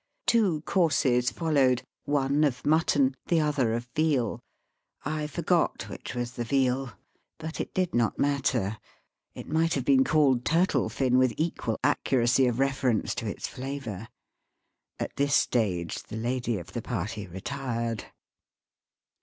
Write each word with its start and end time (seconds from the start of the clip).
Two 0.25 0.61
courses 0.61 1.29
followed, 1.29 1.83
one 2.05 2.43
of 2.43 2.65
mutton, 2.65 3.13
the 3.27 3.39
other 3.39 3.73
of 3.75 3.87
veal. 3.95 4.39
I 5.05 5.27
forgot 5.27 5.89
which 5.89 6.15
was 6.15 6.31
the 6.31 6.43
veal; 6.43 6.93
but 7.37 7.61
it 7.61 7.71
did 7.75 7.93
not 7.93 8.17
matter. 8.17 8.79
It 9.35 9.47
might 9.47 9.75
have 9.75 9.85
been 9.85 10.03
called 10.03 10.43
turtle 10.43 10.89
fin 10.89 11.19
with 11.19 11.35
equal 11.37 11.77
accuracy 11.83 12.47
of 12.47 12.57
reference 12.57 13.13
to 13.13 13.27
its 13.27 13.47
flavour. 13.47 14.07
At 14.99 15.15
this 15.17 15.35
stage 15.35 16.01
the 16.01 16.17
lady 16.17 16.57
of 16.57 16.73
the 16.73 16.81
party 16.81 17.27
retired. 17.27 18.05